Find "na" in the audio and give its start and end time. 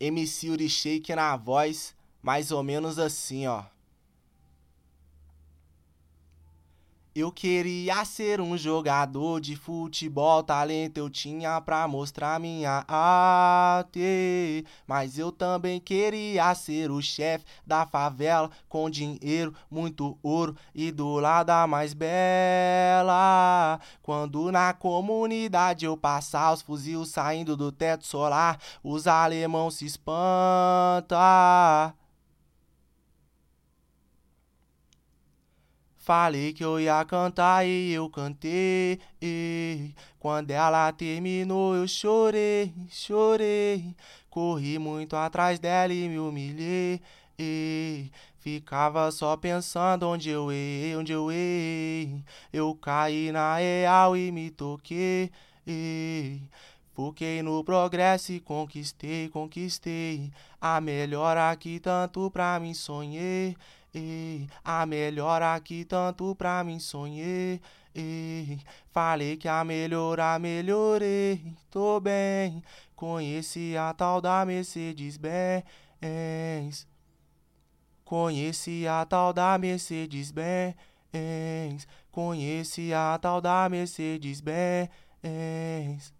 1.14-1.36, 24.50-24.72, 53.32-53.56